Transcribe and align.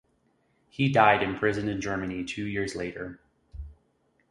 He 0.67 0.89
died 0.91 1.21
imprisoned 1.21 1.69
in 1.69 1.79
Germany 1.79 2.23
two 2.25 2.45
years 2.47 2.73
later. 2.75 3.19